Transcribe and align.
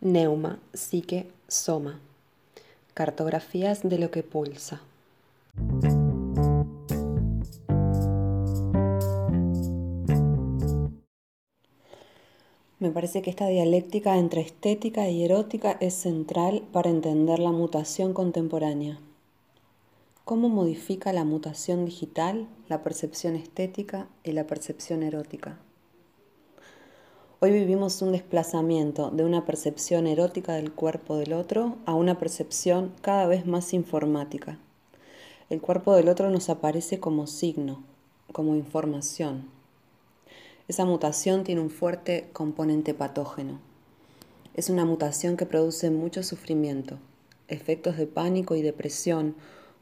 Neuma, 0.00 0.58
psique, 0.72 1.30
soma. 1.46 2.00
Cartografías 2.94 3.82
de 3.82 3.98
lo 3.98 4.10
que 4.10 4.22
pulsa. 4.22 4.80
Me 12.80 12.90
parece 12.90 13.20
que 13.20 13.28
esta 13.28 13.46
dialéctica 13.46 14.16
entre 14.16 14.40
estética 14.40 15.06
y 15.10 15.22
erótica 15.22 15.76
es 15.80 15.92
central 15.92 16.62
para 16.72 16.88
entender 16.88 17.38
la 17.38 17.52
mutación 17.52 18.14
contemporánea. 18.14 18.98
¿Cómo 20.24 20.48
modifica 20.48 21.12
la 21.12 21.24
mutación 21.24 21.84
digital 21.84 22.48
la 22.70 22.82
percepción 22.82 23.36
estética 23.36 24.08
y 24.24 24.32
la 24.32 24.46
percepción 24.46 25.02
erótica? 25.02 25.58
Hoy 27.40 27.50
vivimos 27.50 28.00
un 28.00 28.12
desplazamiento 28.12 29.10
de 29.10 29.24
una 29.24 29.44
percepción 29.44 30.06
erótica 30.06 30.54
del 30.54 30.72
cuerpo 30.72 31.18
del 31.18 31.34
otro 31.34 31.76
a 31.84 31.92
una 31.92 32.18
percepción 32.18 32.94
cada 33.02 33.26
vez 33.26 33.44
más 33.44 33.74
informática. 33.74 34.58
El 35.50 35.60
cuerpo 35.60 35.94
del 35.94 36.08
otro 36.08 36.30
nos 36.30 36.48
aparece 36.48 36.98
como 36.98 37.26
signo, 37.26 37.82
como 38.32 38.56
información. 38.56 39.59
Esa 40.70 40.84
mutación 40.84 41.42
tiene 41.42 41.62
un 41.62 41.68
fuerte 41.68 42.30
componente 42.32 42.94
patógeno. 42.94 43.58
Es 44.54 44.70
una 44.70 44.84
mutación 44.84 45.36
que 45.36 45.44
produce 45.44 45.90
mucho 45.90 46.22
sufrimiento, 46.22 47.00
efectos 47.48 47.96
de 47.96 48.06
pánico 48.06 48.54
y 48.54 48.62
depresión 48.62 49.34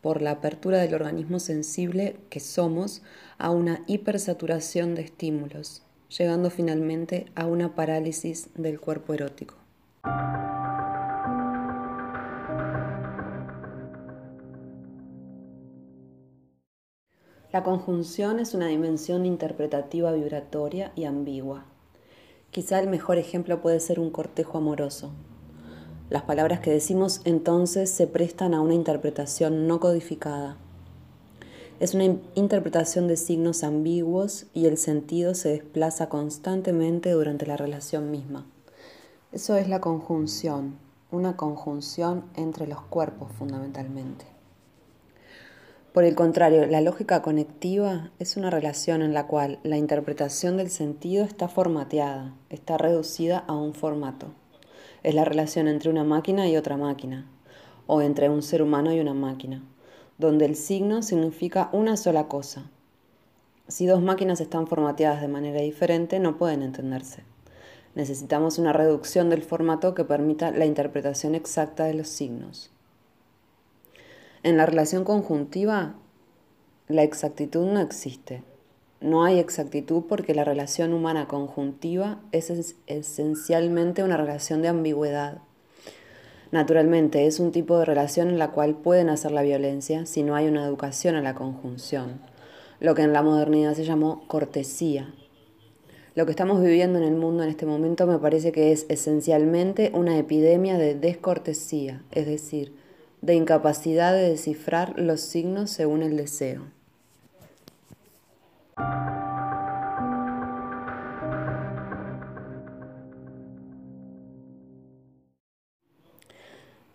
por 0.00 0.22
la 0.22 0.32
apertura 0.32 0.78
del 0.78 0.94
organismo 0.94 1.38
sensible 1.38 2.16
que 2.30 2.40
somos 2.40 3.02
a 3.38 3.50
una 3.50 3.84
hipersaturación 3.86 4.96
de 4.96 5.02
estímulos, 5.02 5.82
llegando 6.08 6.50
finalmente 6.50 7.26
a 7.36 7.46
una 7.46 7.76
parálisis 7.76 8.48
del 8.56 8.80
cuerpo 8.80 9.14
erótico. 9.14 9.61
La 17.52 17.62
conjunción 17.62 18.40
es 18.40 18.54
una 18.54 18.68
dimensión 18.68 19.26
interpretativa 19.26 20.10
vibratoria 20.12 20.90
y 20.96 21.04
ambigua. 21.04 21.66
Quizá 22.50 22.80
el 22.80 22.88
mejor 22.88 23.18
ejemplo 23.18 23.60
puede 23.60 23.78
ser 23.78 24.00
un 24.00 24.08
cortejo 24.08 24.56
amoroso. 24.56 25.10
Las 26.08 26.22
palabras 26.22 26.60
que 26.60 26.70
decimos 26.70 27.20
entonces 27.24 27.90
se 27.90 28.06
prestan 28.06 28.54
a 28.54 28.62
una 28.62 28.72
interpretación 28.72 29.66
no 29.66 29.80
codificada. 29.80 30.56
Es 31.78 31.92
una 31.92 32.16
interpretación 32.34 33.06
de 33.06 33.18
signos 33.18 33.64
ambiguos 33.64 34.46
y 34.54 34.64
el 34.64 34.78
sentido 34.78 35.34
se 35.34 35.50
desplaza 35.50 36.08
constantemente 36.08 37.10
durante 37.10 37.44
la 37.44 37.58
relación 37.58 38.10
misma. 38.10 38.46
Eso 39.30 39.56
es 39.56 39.68
la 39.68 39.82
conjunción, 39.82 40.78
una 41.10 41.36
conjunción 41.36 42.24
entre 42.34 42.66
los 42.66 42.80
cuerpos 42.80 43.30
fundamentalmente. 43.38 44.24
Por 45.92 46.04
el 46.04 46.14
contrario, 46.14 46.64
la 46.66 46.80
lógica 46.80 47.20
conectiva 47.20 48.12
es 48.18 48.38
una 48.38 48.48
relación 48.48 49.02
en 49.02 49.12
la 49.12 49.26
cual 49.26 49.58
la 49.62 49.76
interpretación 49.76 50.56
del 50.56 50.70
sentido 50.70 51.22
está 51.22 51.48
formateada, 51.48 52.34
está 52.48 52.78
reducida 52.78 53.44
a 53.46 53.52
un 53.52 53.74
formato. 53.74 54.28
Es 55.02 55.14
la 55.14 55.26
relación 55.26 55.68
entre 55.68 55.90
una 55.90 56.02
máquina 56.02 56.48
y 56.48 56.56
otra 56.56 56.78
máquina, 56.78 57.26
o 57.86 58.00
entre 58.00 58.30
un 58.30 58.42
ser 58.42 58.62
humano 58.62 58.94
y 58.94 59.00
una 59.00 59.12
máquina, 59.12 59.62
donde 60.16 60.46
el 60.46 60.56
signo 60.56 61.02
significa 61.02 61.68
una 61.72 61.98
sola 61.98 62.26
cosa. 62.26 62.70
Si 63.68 63.84
dos 63.84 64.00
máquinas 64.00 64.40
están 64.40 64.66
formateadas 64.66 65.20
de 65.20 65.28
manera 65.28 65.60
diferente, 65.60 66.20
no 66.20 66.38
pueden 66.38 66.62
entenderse. 66.62 67.22
Necesitamos 67.94 68.58
una 68.58 68.72
reducción 68.72 69.28
del 69.28 69.42
formato 69.42 69.94
que 69.94 70.04
permita 70.04 70.52
la 70.52 70.64
interpretación 70.64 71.34
exacta 71.34 71.84
de 71.84 71.92
los 71.92 72.08
signos. 72.08 72.70
En 74.44 74.56
la 74.56 74.66
relación 74.66 75.04
conjuntiva, 75.04 75.94
la 76.88 77.04
exactitud 77.04 77.64
no 77.64 77.78
existe. 77.78 78.42
No 79.00 79.22
hay 79.22 79.38
exactitud 79.38 80.02
porque 80.08 80.34
la 80.34 80.42
relación 80.42 80.92
humana 80.94 81.28
conjuntiva 81.28 82.18
es 82.32 82.74
esencialmente 82.88 84.02
una 84.02 84.16
relación 84.16 84.60
de 84.60 84.66
ambigüedad. 84.66 85.38
Naturalmente, 86.50 87.28
es 87.28 87.38
un 87.38 87.52
tipo 87.52 87.78
de 87.78 87.84
relación 87.84 88.30
en 88.30 88.40
la 88.40 88.50
cual 88.50 88.74
pueden 88.74 89.10
hacer 89.10 89.30
la 89.30 89.42
violencia 89.42 90.06
si 90.06 90.24
no 90.24 90.34
hay 90.34 90.48
una 90.48 90.64
educación 90.64 91.14
a 91.14 91.22
la 91.22 91.36
conjunción, 91.36 92.20
lo 92.80 92.96
que 92.96 93.02
en 93.02 93.12
la 93.12 93.22
modernidad 93.22 93.74
se 93.74 93.84
llamó 93.84 94.26
cortesía. 94.26 95.14
Lo 96.16 96.26
que 96.26 96.32
estamos 96.32 96.60
viviendo 96.60 96.98
en 96.98 97.04
el 97.04 97.14
mundo 97.14 97.44
en 97.44 97.48
este 97.48 97.64
momento 97.64 98.08
me 98.08 98.18
parece 98.18 98.50
que 98.50 98.72
es 98.72 98.86
esencialmente 98.88 99.92
una 99.94 100.18
epidemia 100.18 100.78
de 100.78 100.96
descortesía, 100.96 102.02
es 102.10 102.26
decir, 102.26 102.81
de 103.22 103.34
incapacidad 103.34 104.12
de 104.12 104.30
descifrar 104.30 104.98
los 104.98 105.20
signos 105.20 105.70
según 105.70 106.02
el 106.02 106.16
deseo. 106.16 106.64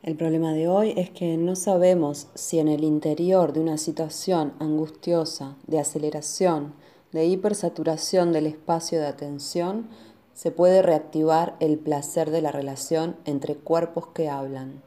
El 0.04 0.16
problema 0.16 0.54
de 0.54 0.70
hoy 0.70 0.94
es 0.96 1.10
que 1.10 1.36
no 1.36 1.56
sabemos 1.58 2.28
si 2.34 2.60
en 2.60 2.70
el 2.70 2.86
interior 2.86 3.52
de 3.52 3.60
una 3.60 3.78
situación 3.78 4.54
angustiosa, 4.60 5.58
de 5.68 5.80
aceleración, 5.80 6.74
de 7.12 7.26
hipersaturación 7.26 8.32
del 8.32 8.48
espacio 8.48 9.00
de 9.00 9.08
atención, 9.08 9.88
se 10.34 10.52
puede 10.52 10.82
reactivar 10.82 11.56
el 11.60 11.78
placer 11.78 12.32
de 12.32 12.42
la 12.42 12.52
relación 12.52 13.18
entre 13.26 13.56
cuerpos 13.56 14.08
que 14.08 14.30
hablan. 14.30 14.87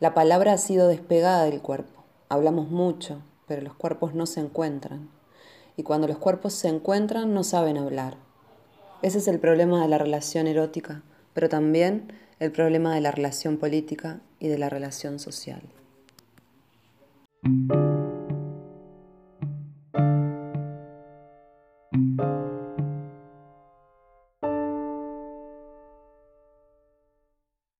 La 0.00 0.14
palabra 0.14 0.54
ha 0.54 0.58
sido 0.58 0.88
despegada 0.88 1.44
del 1.44 1.60
cuerpo. 1.60 2.04
Hablamos 2.30 2.70
mucho, 2.70 3.20
pero 3.46 3.60
los 3.60 3.74
cuerpos 3.74 4.14
no 4.14 4.24
se 4.24 4.40
encuentran. 4.40 5.10
Y 5.76 5.82
cuando 5.82 6.08
los 6.08 6.16
cuerpos 6.16 6.54
se 6.54 6.68
encuentran, 6.68 7.34
no 7.34 7.44
saben 7.44 7.76
hablar. 7.76 8.16
Ese 9.02 9.18
es 9.18 9.28
el 9.28 9.38
problema 9.38 9.82
de 9.82 9.88
la 9.88 9.98
relación 9.98 10.46
erótica, 10.46 11.02
pero 11.34 11.50
también 11.50 12.14
el 12.38 12.50
problema 12.50 12.94
de 12.94 13.02
la 13.02 13.10
relación 13.10 13.58
política 13.58 14.20
y 14.38 14.48
de 14.48 14.56
la 14.56 14.70
relación 14.70 15.18
social. 15.18 15.60